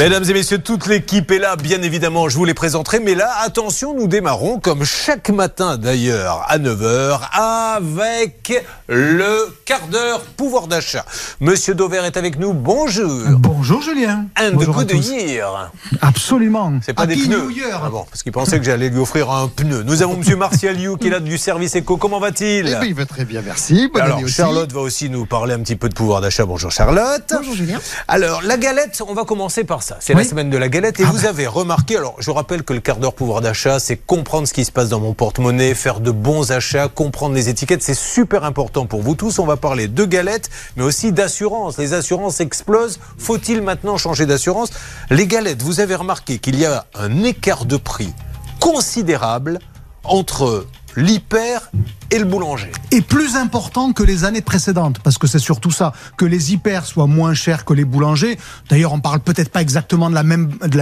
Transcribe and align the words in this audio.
Mesdames 0.00 0.24
et 0.30 0.32
messieurs, 0.32 0.56
toute 0.56 0.86
l'équipe 0.86 1.30
est 1.30 1.38
là, 1.38 1.56
bien 1.56 1.82
évidemment, 1.82 2.30
je 2.30 2.36
vous 2.38 2.46
les 2.46 2.54
présenterai. 2.54 3.00
Mais 3.00 3.14
là, 3.14 3.30
attention, 3.42 3.94
nous 3.94 4.08
démarrons, 4.08 4.58
comme 4.58 4.82
chaque 4.82 5.28
matin 5.28 5.76
d'ailleurs, 5.76 6.42
à 6.48 6.58
9h, 6.58 7.20
avec 7.34 8.64
le 8.88 9.54
quart 9.66 9.88
d'heure 9.88 10.22
pouvoir 10.38 10.68
d'achat. 10.68 11.04
Monsieur 11.40 11.74
Dover 11.74 12.00
est 12.06 12.16
avec 12.16 12.38
nous, 12.38 12.54
bonjour. 12.54 13.10
Bonjour 13.40 13.82
Julien. 13.82 14.24
Un 14.36 14.52
de 14.52 14.64
coup 14.64 14.84
de 14.84 14.94
year. 14.94 15.70
Absolument. 16.00 16.72
C'est 16.80 16.94
pas 16.94 17.04
des 17.04 17.12
Happy 17.12 17.28
pneus. 17.28 17.42
New 17.42 17.50
Year. 17.50 17.82
Ah 17.84 17.90
bon, 17.90 18.06
parce 18.08 18.22
qu'il 18.22 18.32
pensait 18.32 18.58
que 18.58 18.64
j'allais 18.64 18.88
lui 18.88 19.00
offrir 19.00 19.30
un 19.30 19.48
pneu. 19.48 19.82
Nous 19.82 20.02
avons 20.02 20.16
Monsieur 20.16 20.36
Martial 20.36 20.80
You 20.80 20.96
qui 20.96 21.08
est 21.08 21.10
là 21.10 21.20
du 21.20 21.36
service 21.36 21.74
éco. 21.74 21.98
Comment 21.98 22.20
va-t-il 22.20 22.66
Eh 22.68 22.70
bien, 22.70 22.84
il 22.84 22.94
va 22.94 23.04
très 23.04 23.26
bien, 23.26 23.42
merci. 23.44 23.90
Bonne 23.92 24.00
Alors, 24.00 24.16
année 24.16 24.24
aussi. 24.24 24.36
Charlotte 24.36 24.72
va 24.72 24.80
aussi 24.80 25.10
nous 25.10 25.26
parler 25.26 25.52
un 25.52 25.60
petit 25.60 25.76
peu 25.76 25.90
de 25.90 25.94
pouvoir 25.94 26.22
d'achat. 26.22 26.46
Bonjour 26.46 26.70
Charlotte. 26.70 27.34
Bonjour 27.36 27.54
Julien. 27.54 27.78
Alors, 28.08 28.40
la 28.40 28.56
galette, 28.56 29.02
on 29.06 29.12
va 29.12 29.24
commencer 29.24 29.64
par 29.64 29.82
ça. 29.82 29.89
C'est 30.00 30.14
la 30.14 30.24
semaine 30.24 30.50
de 30.50 30.56
la 30.56 30.68
galette 30.68 31.00
et 31.00 31.04
Ah 31.06 31.10
vous 31.10 31.26
avez 31.26 31.46
remarqué, 31.46 31.96
alors 31.96 32.14
je 32.18 32.30
rappelle 32.30 32.62
que 32.62 32.72
le 32.72 32.80
quart 32.80 32.98
d'heure 32.98 33.14
pouvoir 33.14 33.40
d'achat, 33.40 33.80
c'est 33.80 33.96
comprendre 33.96 34.46
ce 34.46 34.52
qui 34.52 34.64
se 34.64 34.72
passe 34.72 34.88
dans 34.88 35.00
mon 35.00 35.14
porte-monnaie, 35.14 35.74
faire 35.74 36.00
de 36.00 36.10
bons 36.10 36.52
achats, 36.52 36.88
comprendre 36.88 37.34
les 37.34 37.48
étiquettes, 37.48 37.82
c'est 37.82 37.94
super 37.94 38.44
important 38.44 38.86
pour 38.86 39.02
vous 39.02 39.14
tous. 39.14 39.38
On 39.38 39.46
va 39.46 39.56
parler 39.56 39.88
de 39.88 40.04
galettes, 40.04 40.50
mais 40.76 40.82
aussi 40.82 41.12
d'assurance. 41.12 41.78
Les 41.78 41.92
assurances 41.92 42.40
explosent. 42.40 43.00
Faut-il 43.18 43.62
maintenant 43.62 43.96
changer 43.96 44.26
d'assurance? 44.26 44.70
Les 45.10 45.26
galettes, 45.26 45.62
vous 45.62 45.80
avez 45.80 45.94
remarqué 45.94 46.38
qu'il 46.38 46.58
y 46.58 46.66
a 46.66 46.86
un 46.94 47.22
écart 47.22 47.64
de 47.64 47.76
prix 47.76 48.12
considérable 48.60 49.58
entre 50.04 50.66
l'hyper 50.96 51.70
et 52.10 52.18
le 52.18 52.24
boulanger. 52.24 52.72
Et 52.90 53.02
plus 53.02 53.36
important 53.36 53.92
que 53.92 54.02
les 54.02 54.24
années 54.24 54.40
précédentes, 54.40 54.98
parce 55.00 55.18
que 55.18 55.26
c'est 55.26 55.38
surtout 55.38 55.70
ça, 55.70 55.92
que 56.16 56.24
les 56.24 56.52
hyper 56.52 56.84
soient 56.84 57.06
moins 57.06 57.34
chers 57.34 57.64
que 57.64 57.72
les 57.72 57.84
boulangers. 57.84 58.38
D'ailleurs, 58.68 58.92
on 58.92 59.00
parle 59.00 59.20
peut-être 59.20 59.50
pas 59.50 59.62
exactement 59.62 60.10
de 60.10 60.14
la 60.14 60.22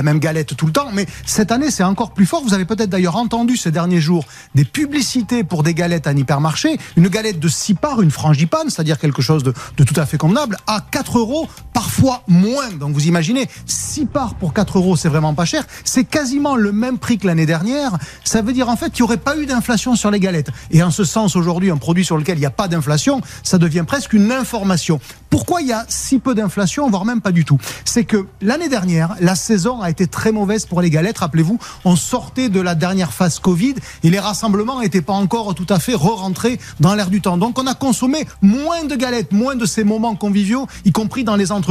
même 0.03 0.19
galette 0.19 0.57
tout 0.57 0.67
le 0.67 0.73
temps, 0.73 0.89
mais 0.93 1.07
cette 1.27 1.53
année 1.53 1.71
c'est 1.71 1.83
encore 1.83 2.13
plus 2.13 2.27
fort. 2.27 2.43
Vous 2.43 2.55
avez 2.55 2.65
peut-être 2.65 2.91
d'ailleurs 2.91 3.17
entendu 3.17 3.57
ces 3.57 3.71
derniers 3.71 4.01
jours 4.01 4.25
des 4.55 4.65
publicités 4.65 5.45
pour 5.45 5.63
des 5.63 5.75
galettes 5.75 6.07
à 6.07 6.11
un 6.11 6.17
hypermarché. 6.17 6.79
Une 6.97 7.09
galette 7.09 7.39
de 7.39 7.49
6 7.49 7.75
parts, 7.75 8.01
une 8.01 8.11
frangipane, 8.11 8.71
c'est-à-dire 8.71 8.99
quelque 8.99 9.23
chose 9.23 9.43
de, 9.43 9.53
de 9.77 9.85
tout 9.85 9.99
à 10.01 10.07
fait 10.07 10.19
convenable, 10.19 10.57
à 10.67 10.81
4 10.91 11.19
euros, 11.19 11.49
parfois 11.79 12.25
moins. 12.27 12.71
Donc 12.73 12.93
vous 12.93 13.07
imaginez, 13.07 13.47
6 13.67 14.07
parts 14.07 14.35
pour 14.35 14.53
4 14.53 14.79
euros, 14.79 14.97
c'est 14.97 15.09
vraiment 15.09 15.33
pas 15.33 15.45
cher. 15.45 15.65
C'est 15.85 16.03
quasiment 16.03 16.57
le 16.57 16.73
même 16.73 16.99
prix 16.99 17.19
que 17.19 17.27
l'année 17.29 17.47
dernière. 17.47 17.97
Ça 18.25 18.43
veut 18.43 18.53
dire 18.53 18.69
en 18.69 18.75
fait 18.75 18.91
qu'il 18.91 19.05
n'y 19.05 19.09
aurait 19.09 19.17
pas 19.17 19.37
eu 19.37 19.47
d'inflation 19.47 19.95
sur 19.95 20.11
les 20.11 20.19
galettes. 20.19 20.51
Et 20.73 20.83
en 20.83 20.91
ce 20.91 21.05
sens, 21.05 21.37
aujourd'hui, 21.37 21.71
un 21.71 21.77
produit 21.77 22.05
sur 22.05 22.19
lequel 22.19 22.37
il 22.37 22.41
n'y 22.41 22.47
a 22.47 22.51
pas 22.51 22.67
d'inflation, 22.67 23.21
ça 23.45 23.59
devient 23.59 23.85
presque 23.87 24.13
une 24.13 24.33
information. 24.33 24.99
Pourquoi 25.31 25.61
il 25.61 25.69
y 25.69 25.73
a 25.73 25.85
si 25.89 26.19
peu 26.19 26.35
d'inflation, 26.35 26.91
voire 26.91 27.05
même 27.05 27.21
pas 27.21 27.31
du 27.31 27.45
tout? 27.45 27.59
C'est 27.85 28.03
que 28.03 28.27
l'année 28.41 28.69
dernière, 28.69 29.15
la 29.21 29.37
saison 29.37 29.81
a 29.81 29.89
été 29.89 30.09
très 30.09 30.33
mauvaise 30.33 30.67
pour 30.67 30.81
les 30.81 30.91
galettes. 30.91 31.19
Rappelez-vous, 31.19 31.61
on 31.85 31.95
sortait 31.95 32.49
de 32.49 32.61
la 32.61 32.75
dernière 32.75 33.13
phase 33.13 33.39
Covid 33.39 33.77
et 34.03 34.11
les 34.11 34.19
rassemblements 34.19 34.81
n'étaient 34.81 35.01
pas 35.01 35.13
encore 35.13 35.55
tout 35.55 35.67
à 35.69 35.79
fait 35.79 35.95
re-rentrés 35.95 36.59
dans 36.81 36.97
l'air 36.97 37.09
du 37.09 37.21
temps. 37.21 37.37
Donc 37.37 37.57
on 37.57 37.69
a 37.69 37.75
consommé 37.75 38.27
moins 38.43 38.83
de 38.83 38.97
galettes, 38.97 39.31
moins 39.31 39.55
de 39.55 39.65
ces 39.65 39.85
moments 39.85 40.17
conviviaux, 40.17 40.67
y 40.85 40.91
compris 40.91 41.23
dans 41.23 41.37
les 41.37 41.53
entreprises. 41.53 41.68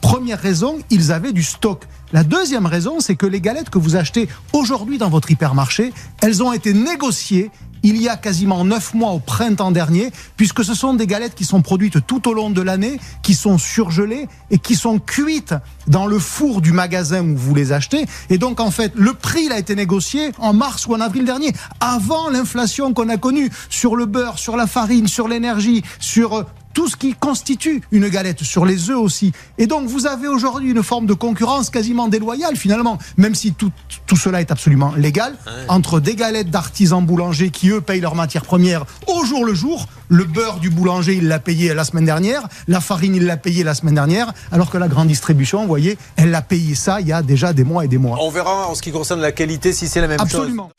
Première 0.00 0.40
raison, 0.40 0.78
ils 0.90 1.12
avaient 1.12 1.32
du 1.32 1.42
stock. 1.42 1.84
La 2.12 2.24
deuxième 2.24 2.66
raison, 2.66 3.00
c'est 3.00 3.16
que 3.16 3.26
les 3.26 3.40
galettes 3.40 3.70
que 3.70 3.78
vous 3.78 3.96
achetez 3.96 4.28
aujourd'hui 4.52 4.98
dans 4.98 5.10
votre 5.10 5.30
hypermarché, 5.30 5.92
elles 6.22 6.42
ont 6.42 6.52
été 6.52 6.74
négociées 6.74 7.50
il 7.82 8.00
y 8.00 8.08
a 8.08 8.16
quasiment 8.16 8.64
neuf 8.64 8.94
mois 8.94 9.12
au 9.12 9.18
printemps 9.18 9.70
dernier, 9.70 10.10
puisque 10.36 10.64
ce 10.64 10.74
sont 10.74 10.94
des 10.94 11.06
galettes 11.06 11.34
qui 11.34 11.44
sont 11.44 11.62
produites 11.62 12.06
tout 12.06 12.28
au 12.28 12.34
long 12.34 12.50
de 12.50 12.60
l'année, 12.60 13.00
qui 13.22 13.34
sont 13.34 13.58
surgelées 13.58 14.28
et 14.50 14.58
qui 14.58 14.74
sont 14.74 14.98
cuites 14.98 15.54
dans 15.86 16.06
le 16.06 16.18
four 16.18 16.60
du 16.60 16.72
magasin 16.72 17.22
où 17.22 17.36
vous 17.36 17.54
les 17.54 17.72
achetez. 17.72 18.06
Et 18.28 18.38
donc, 18.38 18.60
en 18.60 18.70
fait, 18.70 18.92
le 18.94 19.14
prix 19.14 19.44
il 19.46 19.52
a 19.52 19.58
été 19.58 19.74
négocié 19.74 20.32
en 20.38 20.52
mars 20.52 20.86
ou 20.86 20.94
en 20.94 21.00
avril 21.00 21.24
dernier, 21.24 21.52
avant 21.80 22.28
l'inflation 22.28 22.92
qu'on 22.92 23.08
a 23.08 23.16
connue 23.16 23.50
sur 23.68 23.96
le 23.96 24.06
beurre, 24.06 24.38
sur 24.38 24.56
la 24.56 24.66
farine, 24.66 25.08
sur 25.08 25.28
l'énergie, 25.28 25.82
sur 25.98 26.34
euh, 26.34 26.42
tout 26.72 26.88
ce 26.88 26.96
qui 26.96 27.14
constitue 27.14 27.82
une 27.90 28.08
galette, 28.08 28.42
sur 28.42 28.64
les 28.64 28.90
œufs 28.90 28.98
aussi. 28.98 29.32
Et 29.58 29.66
donc 29.66 29.88
vous 29.88 30.06
avez 30.06 30.28
aujourd'hui 30.28 30.70
une 30.70 30.82
forme 30.82 31.06
de 31.06 31.14
concurrence 31.14 31.70
quasiment 31.70 32.08
déloyale 32.08 32.56
finalement, 32.56 32.98
même 33.16 33.34
si 33.34 33.52
tout, 33.52 33.72
tout 34.06 34.16
cela 34.16 34.40
est 34.40 34.50
absolument 34.50 34.92
légal, 34.96 35.36
entre 35.68 36.00
des 36.00 36.14
galettes 36.14 36.50
d'artisans 36.50 37.04
boulangers 37.04 37.50
qui 37.50 37.70
eux 37.70 37.80
payent 37.80 38.00
leurs 38.00 38.14
matières 38.14 38.44
premières 38.44 38.84
au 39.06 39.24
jour 39.24 39.44
le 39.44 39.54
jour. 39.54 39.86
Le 40.08 40.24
beurre 40.24 40.58
du 40.58 40.70
boulanger, 40.70 41.14
il 41.14 41.28
l'a 41.28 41.38
payé 41.38 41.72
la 41.72 41.84
semaine 41.84 42.04
dernière, 42.04 42.48
la 42.66 42.80
farine, 42.80 43.14
il 43.14 43.26
l'a 43.26 43.36
payé 43.36 43.62
la 43.62 43.74
semaine 43.74 43.94
dernière, 43.94 44.32
alors 44.50 44.68
que 44.68 44.76
la 44.76 44.88
grande 44.88 45.06
distribution, 45.06 45.60
vous 45.62 45.68
voyez, 45.68 45.98
elle 46.16 46.32
l'a 46.32 46.42
payé 46.42 46.74
ça 46.74 47.00
il 47.00 47.06
y 47.06 47.12
a 47.12 47.22
déjà 47.22 47.52
des 47.52 47.62
mois 47.62 47.84
et 47.84 47.88
des 47.88 47.98
mois. 47.98 48.18
On 48.20 48.30
verra 48.30 48.68
en 48.68 48.74
ce 48.74 48.82
qui 48.82 48.90
concerne 48.90 49.20
la 49.20 49.30
qualité 49.30 49.72
si 49.72 49.86
c'est 49.86 50.00
la 50.00 50.08
même 50.08 50.18
chose. 50.18 50.34
Absolument. 50.34 50.70